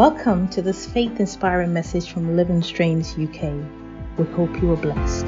[0.00, 3.52] Welcome to this faith inspiring message from Living Streams UK.
[4.16, 5.26] We hope you are blessed.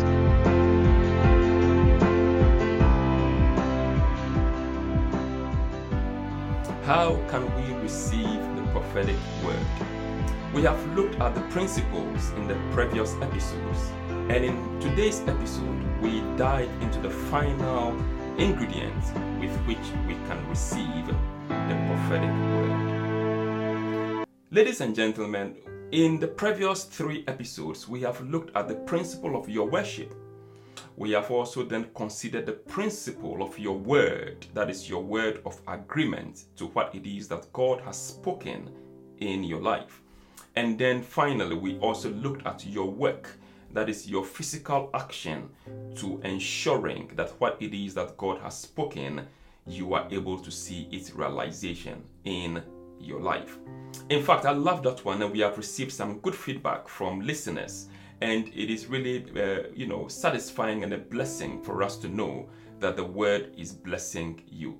[6.87, 9.59] How can we receive the prophetic word?
[10.55, 16.23] We have looked at the principles in the previous episodes, and in today's episode, we
[16.39, 17.91] dive into the final
[18.39, 21.09] ingredients with which we can receive
[21.49, 22.92] the prophetic word.
[24.53, 25.57] Ladies and gentlemen,
[25.93, 30.15] in the previous three episodes, we have looked at the principle of your worship.
[30.95, 35.59] We have also then considered the principle of your word, that is, your word of
[35.67, 38.69] agreement to what it is that God has spoken
[39.21, 40.03] in your life.
[40.55, 43.31] And then finally, we also looked at your work,
[43.73, 45.49] that is, your physical action
[45.95, 49.27] to ensuring that what it is that God has spoken,
[49.67, 52.63] you are able to see its realization in
[53.03, 53.59] your life.
[54.09, 57.89] In fact, I love that one, and we have received some good feedback from listeners.
[58.21, 62.49] And it is really, uh, you know, satisfying and a blessing for us to know
[62.79, 64.79] that the word is blessing you.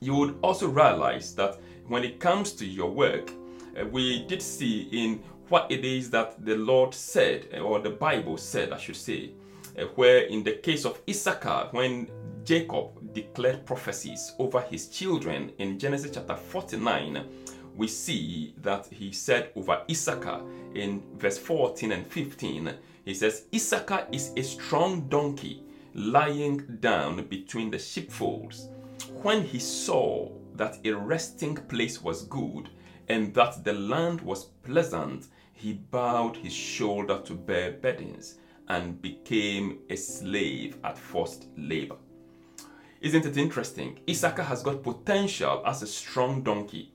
[0.00, 3.30] You would also realize that when it comes to your work,
[3.78, 8.36] uh, we did see in what it is that the Lord said, or the Bible
[8.38, 9.32] said, I should say,
[9.94, 12.08] where in the case of Issachar, when
[12.44, 17.24] Jacob declared prophecies over his children in Genesis chapter 49,
[17.76, 20.42] we see that he said over Issachar
[20.74, 22.72] in verse 14 and 15,
[23.04, 25.64] he says, Issachar is a strong donkey
[25.94, 28.68] lying down between the sheepfolds.
[29.22, 32.68] When he saw that a resting place was good
[33.08, 38.36] and that the land was pleasant, he bowed his shoulder to bear burdens
[38.68, 41.96] and became a slave at forced labor.
[43.00, 44.00] Isn't it interesting?
[44.08, 46.94] Issachar has got potential as a strong donkey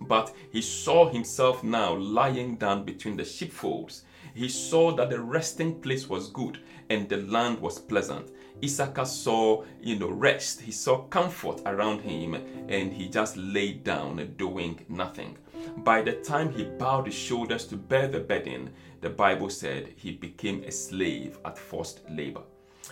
[0.00, 4.04] but he saw himself now lying down between the sheepfolds.
[4.34, 8.30] He saw that the resting place was good and the land was pleasant.
[8.62, 10.60] Issachar saw, you know, rest.
[10.60, 15.36] He saw comfort around him and he just laid down doing nothing.
[15.78, 18.70] By the time he bowed his shoulders to bear the burden,
[19.00, 22.42] the Bible said he became a slave at forced labor.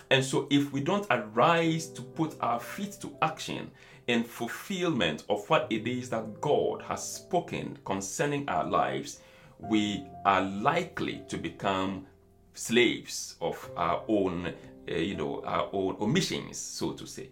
[0.09, 3.69] And so, if we don't arise to put our feet to action
[4.07, 9.19] in fulfillment of what it is that God has spoken concerning our lives,
[9.59, 12.05] we are likely to become
[12.53, 14.47] slaves of our own,
[14.89, 17.29] uh, you know, our own omissions, so to say.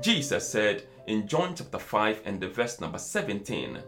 [0.00, 3.78] Jesus said in John chapter 5 and the verse number 17,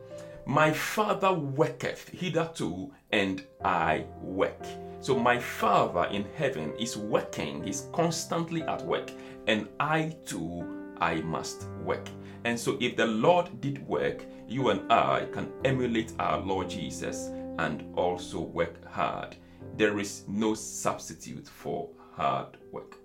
[0.46, 4.64] My Father worketh hitherto, and I work.
[5.00, 9.10] So my Father in heaven is working, he's constantly at work,
[9.48, 12.08] and I too I must work.
[12.44, 17.30] And so, if the Lord did work, you and I can emulate our Lord Jesus
[17.58, 19.34] and also work hard.
[19.76, 22.98] There is no substitute for hard work.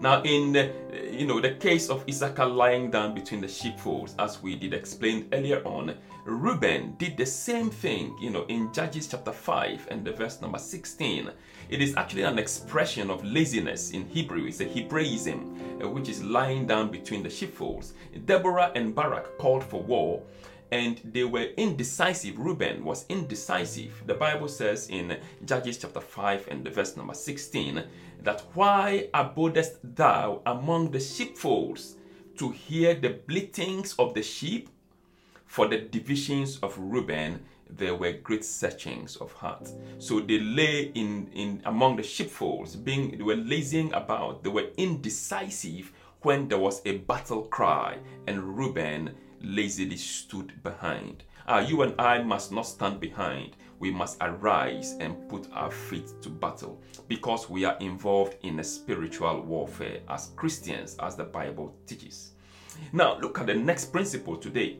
[0.00, 0.72] Now, in the,
[1.10, 5.28] you know the case of Issachar lying down between the sheepfolds, as we did explain
[5.32, 5.96] earlier on,
[6.26, 8.16] Reuben did the same thing.
[8.20, 11.30] You know, in Judges chapter five and the verse number sixteen,
[11.70, 14.46] it is actually an expression of laziness in Hebrew.
[14.46, 17.94] It's a Hebraism, uh, which is lying down between the sheepfolds.
[18.24, 20.20] Deborah and Barak called for war,
[20.72, 22.38] and they were indecisive.
[22.38, 24.02] Reuben was indecisive.
[24.06, 27.84] The Bible says in Judges chapter 5 and the verse number 16
[28.22, 31.96] that why abodest thou among the sheepfolds
[32.38, 34.68] to hear the bleatings of the sheep?
[35.46, 39.68] For the divisions of Reuben there were great searchings of heart.
[39.98, 44.70] So they lay in, in among the sheepfolds, being they were lazying about, they were
[44.76, 45.92] indecisive
[46.22, 51.24] when there was a battle cry, and Reuben lazily stood behind.
[51.46, 53.56] Ah, you and I must not stand behind.
[53.78, 58.64] We must arise and put our feet to battle because we are involved in a
[58.64, 62.32] spiritual warfare as Christians, as the Bible teaches.
[62.92, 64.78] Now, look at the next principle today.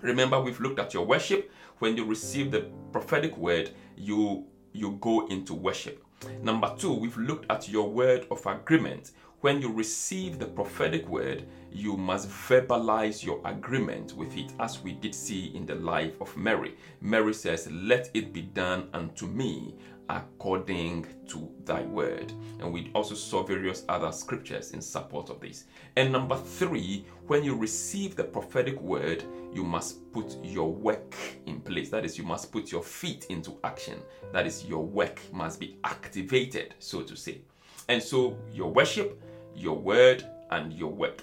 [0.00, 1.50] Remember, we've looked at your worship.
[1.78, 6.04] When you receive the prophetic word, you you go into worship.
[6.42, 9.12] Number two, we've looked at your word of agreement.
[9.40, 14.92] When you receive the prophetic word, you must verbalize your agreement with it, as we
[14.92, 16.76] did see in the life of Mary.
[17.00, 19.74] Mary says, Let it be done unto me
[20.10, 22.32] according to thy word.
[22.60, 25.64] And we also saw various other scriptures in support of this.
[25.96, 31.14] And number three, when you receive the prophetic word, you must put your work
[31.46, 31.90] in place.
[31.90, 33.98] That is, you must put your feet into action.
[34.32, 37.42] That is, your work must be activated, so to say.
[37.88, 39.22] And so, your worship,
[39.54, 41.22] your word, and your work.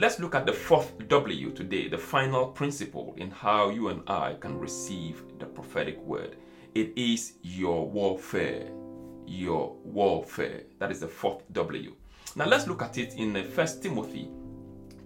[0.00, 4.32] Let's look at the fourth W today, the final principle in how you and I
[4.40, 6.36] can receive the prophetic word.
[6.74, 8.70] It is your warfare.
[9.26, 10.62] Your warfare.
[10.78, 11.94] That is the fourth W.
[12.34, 14.30] Now let's look at it in uh, First Timothy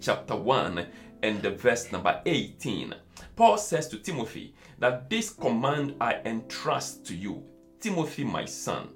[0.00, 0.86] chapter 1
[1.24, 2.94] and the verse number 18.
[3.34, 7.42] Paul says to Timothy that this command I entrust to you,
[7.80, 8.90] Timothy, my son,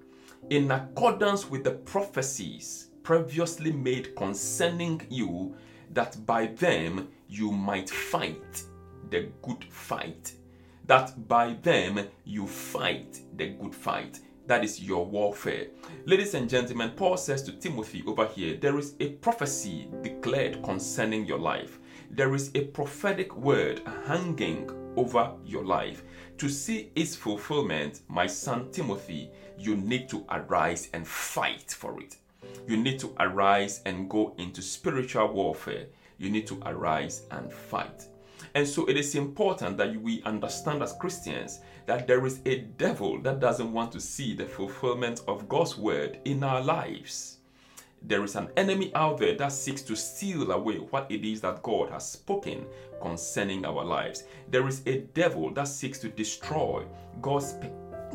[0.49, 5.57] in accordance with the prophecies previously made concerning you,
[5.93, 8.63] that by them you might fight
[9.11, 10.33] the good fight.
[10.87, 14.21] That by them you fight the good fight.
[14.47, 15.67] That is your warfare.
[16.07, 21.27] Ladies and gentlemen, Paul says to Timothy over here, there is a prophecy declared concerning
[21.27, 21.79] your life.
[22.11, 26.03] There is a prophetic word hanging over your life.
[26.39, 32.17] To see its fulfillment, my son Timothy, you need to arise and fight for it.
[32.67, 35.87] You need to arise and go into spiritual warfare.
[36.19, 38.09] You need to arise and fight.
[38.55, 43.21] And so it is important that we understand as Christians that there is a devil
[43.23, 47.39] that doesn't want to see the fulfillment of God's word in our lives.
[48.03, 51.63] There is an enemy out there that seeks to steal away what it is that
[51.63, 52.65] God has spoken
[53.03, 54.25] concerning our lives.
[54.51, 56.85] There is a devil that seeks to destroy
[57.21, 57.57] God's,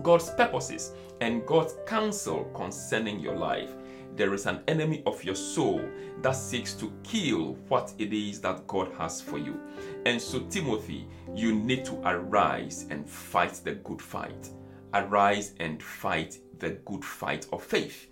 [0.02, 3.72] God's purposes and God's counsel concerning your life
[4.16, 5.82] there is an enemy of your soul
[6.22, 9.60] that seeks to kill what it is that God has for you.
[10.06, 14.50] And so, Timothy, you need to arise and fight the good fight.
[14.94, 18.08] Arise and fight the good fight of faith.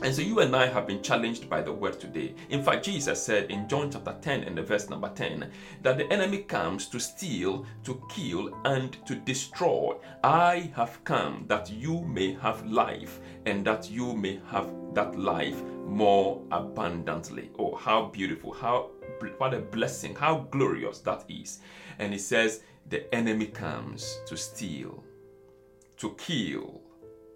[0.00, 2.34] And so you and I have been challenged by the word today.
[2.50, 5.50] In fact, Jesus said in John chapter 10 and the verse number 10
[5.82, 9.96] that the enemy comes to steal, to kill, and to destroy.
[10.22, 15.64] I have come that you may have life and that you may have that life
[15.84, 17.50] more abundantly.
[17.58, 18.90] Oh, how beautiful, how
[19.38, 21.58] what a blessing, how glorious that is.
[21.98, 25.02] And he says, the enemy comes to steal,
[25.96, 26.82] to kill,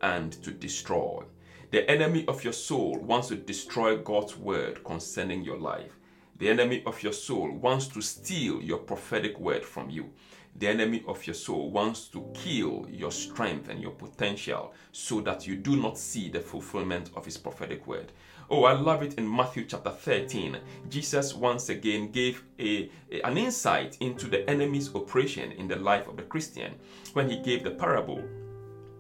[0.01, 1.25] and to destroy.
[1.73, 5.97] The enemy of your soul wants to destroy God's word concerning your life.
[6.37, 10.11] The enemy of your soul wants to steal your prophetic word from you.
[10.55, 15.47] The enemy of your soul wants to kill your strength and your potential so that
[15.47, 18.13] you do not see the fulfillment of his prophetic word.
[18.51, 20.59] Oh, I love it in Matthew chapter 13.
[20.91, 26.07] Jesus once again gave a, a, an insight into the enemy's operation in the life
[26.07, 26.75] of the Christian
[27.15, 28.23] when he gave the parable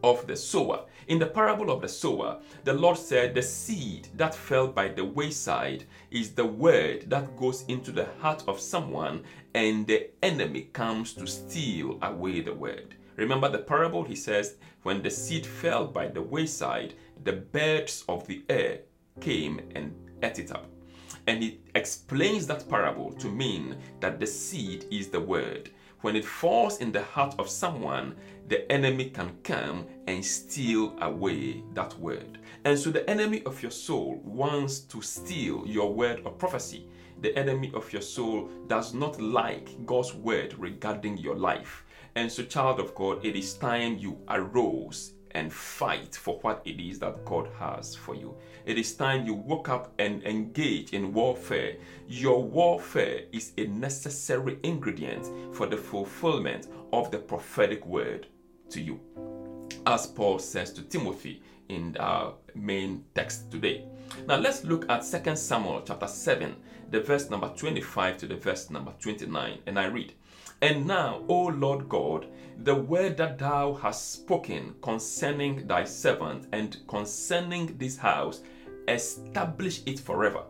[0.03, 0.85] of the sower.
[1.09, 5.05] In the parable of the sower, the Lord said, The seed that fell by the
[5.05, 11.13] wayside is the word that goes into the heart of someone, and the enemy comes
[11.15, 12.95] to steal away the word.
[13.17, 14.05] Remember the parable?
[14.05, 16.95] He says, When the seed fell by the wayside,
[17.25, 18.81] the birds of the air
[19.21, 20.67] came and ate it up.
[21.27, 25.71] And he explains that parable to mean that the seed is the word
[26.03, 28.15] when it falls in the heart of someone,
[28.49, 32.39] the enemy can come and steal away that word.
[32.65, 36.89] And so the enemy of your soul wants to steal your word of prophecy.
[37.21, 41.85] The enemy of your soul does not like God's word regarding your life.
[42.17, 46.81] And so, child of God, it is time you arose and fight for what it
[46.81, 48.35] is that God has for you.
[48.65, 51.77] It is time you woke up and engage in warfare.
[52.09, 58.27] Your warfare is a necessary ingredient for the fulfillment of the prophetic word
[58.71, 59.01] to you.
[59.87, 63.85] As Paul says to Timothy in our main text today.
[64.27, 66.55] Now let's look at 2 Samuel chapter 7,
[66.93, 70.13] the verse number 25 to the verse number 29, and I read.
[70.61, 72.27] And now, O Lord God,
[72.63, 78.43] the word that thou hast spoken concerning thy servant and concerning this house,
[78.87, 80.43] establish it forever.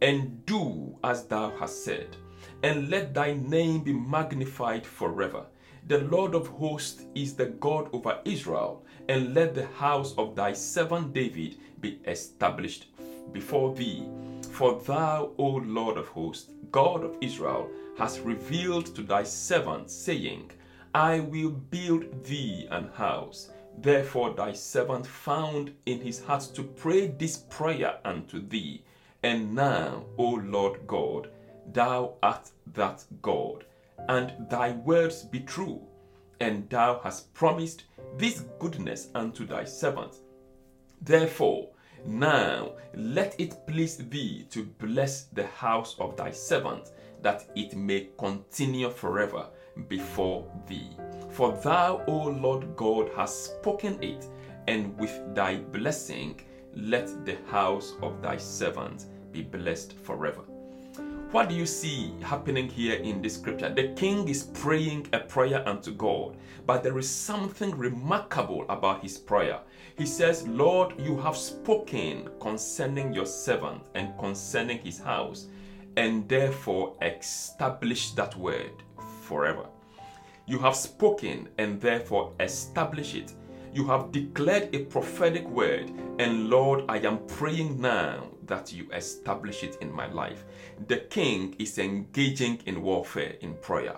[0.00, 2.16] And do as thou hast said,
[2.62, 5.44] and let thy name be magnified forever.
[5.88, 10.52] The Lord of hosts is the God over Israel, and let the house of thy
[10.52, 12.86] servant David be established
[13.32, 14.06] before thee.
[14.54, 17.68] For thou, O Lord of hosts, God of Israel,
[17.98, 20.52] has revealed to thy servant, saying,
[20.94, 23.50] I will build thee an house.
[23.78, 28.84] Therefore thy servant found in his heart to pray this prayer unto thee.
[29.24, 31.30] And now, O Lord God,
[31.72, 33.64] thou art that God,
[34.08, 35.80] and thy words be true,
[36.38, 37.86] and thou hast promised
[38.18, 40.14] this goodness unto thy servant.
[41.02, 41.70] Therefore,
[42.06, 46.90] now let it please thee to bless the house of thy servant
[47.22, 49.46] that it may continue forever
[49.88, 50.90] before thee.
[51.30, 54.26] For thou, O Lord God, hast spoken it,
[54.68, 56.40] and with thy blessing
[56.74, 60.42] let the house of thy servant be blessed forever.
[61.34, 63.68] What do you see happening here in this scripture?
[63.68, 69.18] The king is praying a prayer unto God, but there is something remarkable about his
[69.18, 69.58] prayer.
[69.98, 75.48] He says, Lord, you have spoken concerning your servant and concerning his house,
[75.96, 78.84] and therefore establish that word
[79.22, 79.66] forever.
[80.46, 83.32] You have spoken and therefore establish it.
[83.72, 89.62] You have declared a prophetic word, and Lord, I am praying now that you establish
[89.62, 90.44] it in my life.
[90.88, 93.96] The king is engaging in warfare in prayer.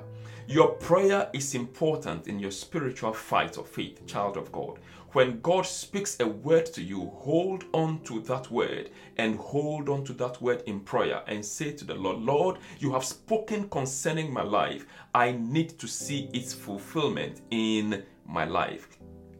[0.48, 4.78] Your prayer is important in your spiritual fight of faith, child of God.
[5.12, 10.04] When God speaks a word to you, hold on to that word and hold on
[10.04, 14.32] to that word in prayer and say to the Lord, Lord, you have spoken concerning
[14.32, 14.86] my life.
[15.14, 18.88] I need to see its fulfillment in my life.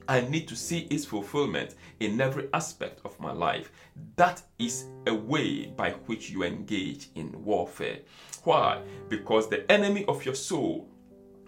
[0.08, 3.72] I need to see its fulfillment in every aspect of my life.
[4.16, 7.98] That is a way by which you engage in warfare.
[8.44, 8.82] Why?
[9.08, 10.88] Because the enemy of your soul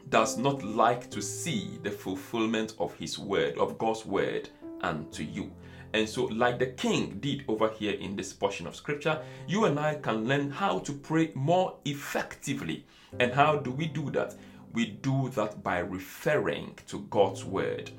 [0.09, 4.49] does not like to see the fulfillment of his word, of God's word
[4.81, 5.53] unto you.
[5.95, 9.79] And so, like the king did over here in this portion of scripture, you and
[9.79, 12.85] I can learn how to pray more effectively.
[13.21, 14.35] And how do we do that?
[14.73, 17.91] We do that by referring to God's word.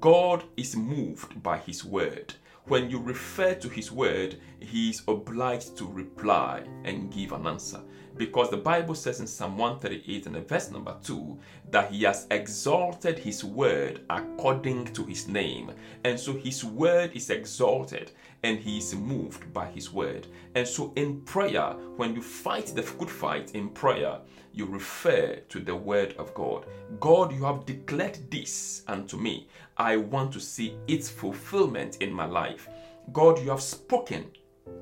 [0.00, 2.34] God is moved by His word.
[2.66, 7.80] When you refer to His word, He is obliged to reply and give an answer.
[8.16, 11.38] Because the Bible says in Psalm 138 and verse number 2
[11.70, 15.72] that He has exalted His word according to His name.
[16.04, 20.26] And so His word is exalted and He is moved by His word.
[20.54, 24.18] And so in prayer, when you fight the good fight in prayer,
[24.52, 26.66] you refer to the word of God.
[27.00, 29.48] God, you have declared this unto me.
[29.76, 32.68] I want to see its fulfillment in my life.
[33.12, 34.30] God, you have spoken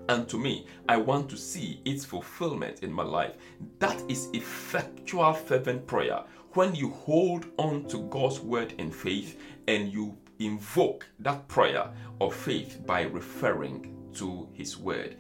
[0.08, 0.66] unto me.
[0.88, 3.36] I want to see its fulfillment in my life.
[3.78, 6.22] That is effectual, fervent prayer.
[6.54, 12.34] When you hold on to God's word in faith and you invoke that prayer of
[12.34, 15.16] faith by referring to His word.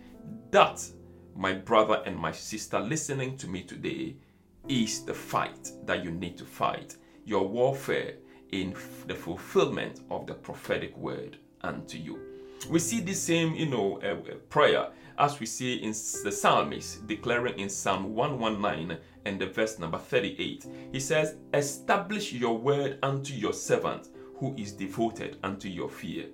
[0.50, 0.84] That,
[1.36, 4.16] my brother and my sister listening to me today,
[4.68, 6.96] is the fight that you need to fight.
[7.24, 8.14] Your warfare
[8.50, 8.74] in
[9.06, 12.29] the fulfillment of the prophetic word unto you.
[12.68, 17.58] We see the same, you know, uh, prayer as we see in the psalmist declaring
[17.58, 20.66] in Psalm 119 and the verse number 38.
[20.92, 26.26] He says, Establish your word unto your servant who is devoted unto your fear.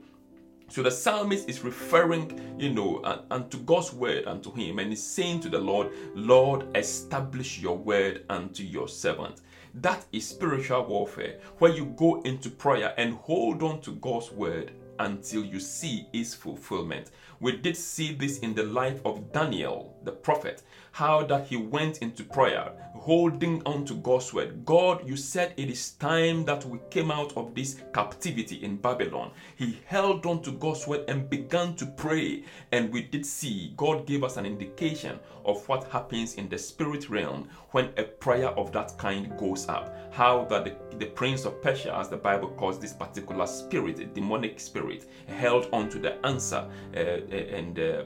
[0.68, 5.40] So the psalmist is referring, you know, unto God's word unto him, and he's saying
[5.40, 9.42] to the Lord, Lord, establish your word unto your servant.
[9.74, 14.72] That is spiritual warfare, where you go into prayer and hold on to God's word
[14.98, 17.10] until you see its fulfillment.
[17.40, 20.62] We did see this in the life of Daniel, the prophet,
[20.92, 24.64] how that he went into prayer, holding on to God's word.
[24.64, 29.32] God, you said it is time that we came out of this captivity in Babylon.
[29.56, 32.44] He held on to God's word and began to pray.
[32.72, 37.10] And we did see God gave us an indication of what happens in the spirit
[37.10, 39.94] realm when a prayer of that kind goes up.
[40.10, 44.06] How that the, the prince of Persia, as the Bible calls this particular spirit, a
[44.06, 44.85] demonic spirit,
[45.28, 46.68] held on to the answer.
[46.94, 48.04] Uh, and uh,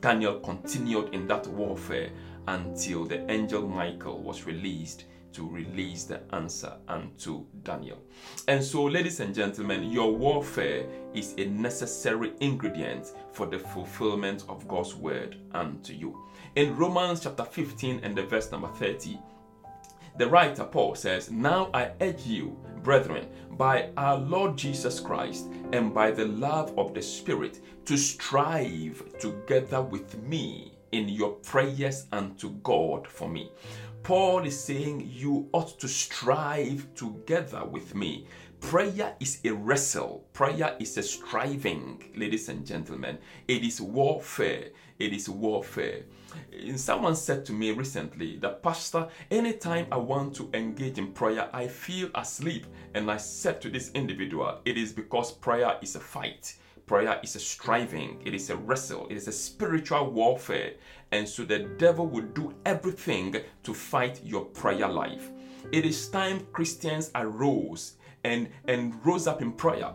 [0.00, 2.10] Daniel continued in that warfare
[2.48, 7.98] until the angel Michael was released to release the answer unto Daniel.
[8.48, 14.66] And so, ladies and gentlemen, your warfare is a necessary ingredient for the fulfillment of
[14.66, 16.20] God's word unto you.
[16.56, 19.18] In Romans chapter 15 and the verse number 30,
[20.18, 25.94] the writer Paul says, Now I urge you, brethren, by our Lord Jesus Christ and
[25.94, 32.50] by the love of the Spirit, to strive together with me in your prayers unto
[32.62, 33.50] God for me.
[34.02, 38.26] Paul is saying you ought to strive together with me.
[38.60, 43.18] Prayer is a wrestle, prayer is a striving, ladies and gentlemen.
[43.48, 44.68] It is warfare.
[44.98, 46.02] It is warfare.
[46.52, 51.48] And someone said to me recently that, Pastor, anytime I want to engage in prayer,
[51.52, 52.66] I feel asleep.
[52.94, 56.54] And I said to this individual, it is because prayer is a fight.
[56.86, 60.74] Prayer is a striving, it is a wrestle, it is a spiritual warfare.
[61.12, 65.30] And so the devil will do everything to fight your prayer life.
[65.72, 69.92] It is time Christians arose and, and rose up in prayer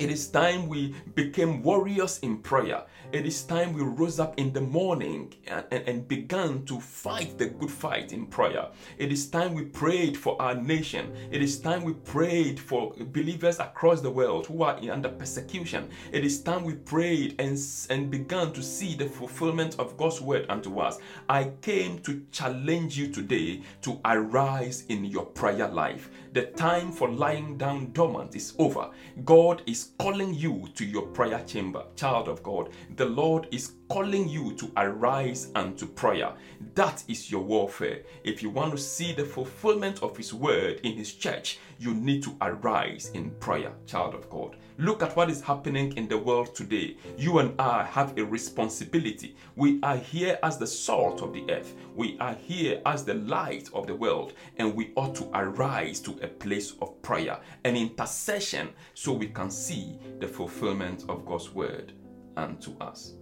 [0.00, 2.84] It is time we became warriors in prayer.
[3.12, 7.36] It is time we rose up in the morning and, and, and, began to fight
[7.36, 8.68] the good fight in prayer.
[8.96, 11.14] It is time we prayed for our nation.
[11.30, 15.90] It is time we prayed for believers across the world who are under persecution.
[16.12, 17.58] It is time we prayed and,
[17.90, 20.98] and began to see the fulfillment of God's word unto us.
[21.28, 26.08] I came to challenge you today to arise in your prayer life.
[26.32, 28.90] The time for lying down dormant is over.
[29.24, 32.70] God is calling you to your prayer chamber, child of God.
[32.94, 36.32] The Lord is calling you to arise and to prayer.
[36.76, 38.02] That is your warfare.
[38.22, 42.22] If you want to see the fulfillment of His word in His church, you need
[42.22, 44.56] to arise in prayer, child of God.
[44.78, 46.96] Look at what is happening in the world today.
[47.18, 49.34] You and I have a responsibility.
[49.56, 53.68] We are here as the salt of the earth, we are here as the light
[53.74, 58.70] of the world, and we ought to arise to a place of prayer and intercession
[58.94, 61.92] so we can see the fulfillment of God's word
[62.36, 63.14] unto us.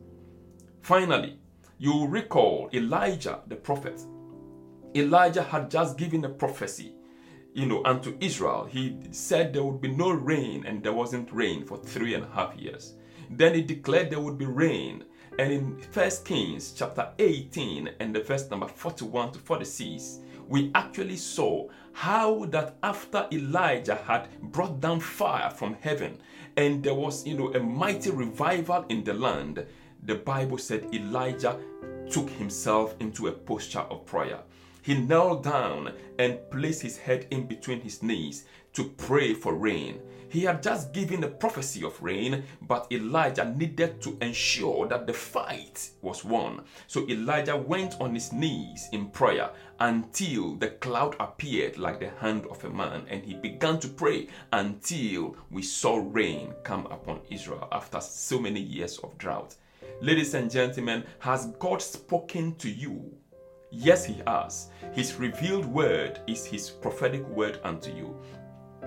[0.88, 1.36] Finally,
[1.76, 4.00] you recall Elijah the prophet.
[4.94, 6.94] Elijah had just given a prophecy
[7.52, 8.64] you know, unto Israel.
[8.64, 12.28] He said there would be no rain, and there wasn't rain for three and a
[12.28, 12.94] half years.
[13.28, 15.04] Then he declared there would be rain.
[15.38, 21.16] And in First Kings chapter 18 and the verse number 41 to 46, we actually
[21.16, 26.18] saw how that after Elijah had brought down fire from heaven
[26.56, 29.64] and there was, you know, a mighty revival in the land,
[30.02, 31.58] the Bible said Elijah
[32.10, 34.40] took himself into a posture of prayer.
[34.82, 40.00] He knelt down and placed his head in between his knees to pray for rain.
[40.30, 45.12] He had just given a prophecy of rain, but Elijah needed to ensure that the
[45.12, 46.62] fight was won.
[46.86, 49.50] So Elijah went on his knees in prayer
[49.80, 54.28] until the cloud appeared like the hand of a man, and he began to pray
[54.52, 59.54] until we saw rain come upon Israel after so many years of drought.
[60.00, 63.12] Ladies and gentlemen, has God spoken to you?
[63.72, 64.70] Yes, He has.
[64.92, 68.16] His revealed word is His prophetic word unto you.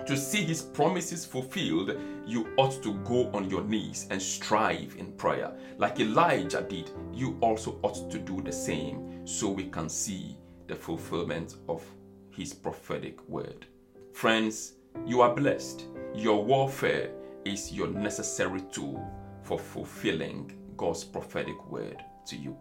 [0.06, 5.12] To see His promises fulfilled, you ought to go on your knees and strive in
[5.12, 5.52] prayer.
[5.78, 10.76] Like Elijah did, you also ought to do the same so we can see the
[10.76, 11.84] fulfillment of
[12.30, 13.66] His prophetic word.
[14.14, 15.88] Friends, you are blessed.
[16.16, 17.12] Your warfare
[17.44, 19.06] is your necessary tool
[19.44, 22.58] for fulfilling God's prophetic word to you.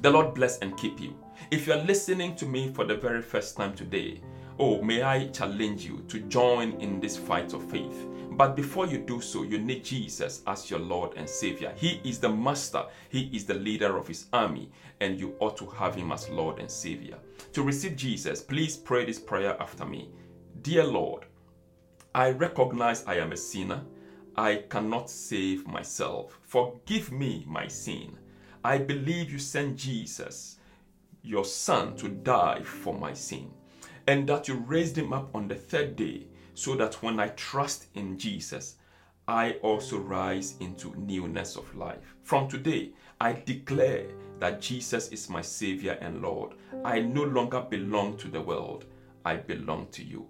[0.00, 1.16] The Lord bless and keep you.
[1.50, 4.20] If you are listening to me for the very first time today,
[4.60, 8.06] oh, may I challenge you to join in this fight of faith.
[8.30, 11.72] But before you do so, you need Jesus as your Lord and Savior.
[11.74, 15.66] He is the master, He is the leader of His army, and you ought to
[15.66, 17.18] have Him as Lord and Savior.
[17.54, 20.10] To receive Jesus, please pray this prayer after me
[20.62, 21.26] Dear Lord,
[22.14, 23.82] I recognize I am a sinner.
[24.38, 26.38] I cannot save myself.
[26.42, 28.16] Forgive me my sin.
[28.62, 30.58] I believe you sent Jesus,
[31.24, 33.50] your Son, to die for my sin,
[34.06, 37.86] and that you raised him up on the third day, so that when I trust
[37.96, 38.76] in Jesus,
[39.26, 42.14] I also rise into newness of life.
[42.22, 44.06] From today, I declare
[44.38, 46.52] that Jesus is my Savior and Lord.
[46.84, 48.84] I no longer belong to the world,
[49.24, 50.28] I belong to you.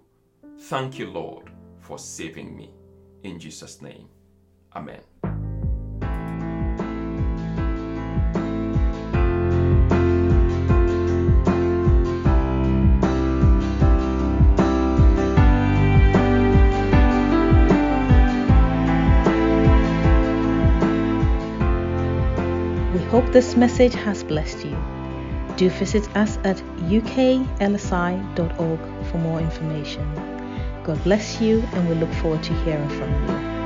[0.61, 2.71] Thank you, Lord, for saving me.
[3.23, 4.07] In Jesus' name,
[4.75, 5.01] Amen.
[22.93, 24.77] We hope this message has blessed you.
[25.57, 27.19] Do visit us at uklsi.org
[29.07, 30.28] for more information.
[30.83, 33.58] God bless you, and we look forward to hearing from you.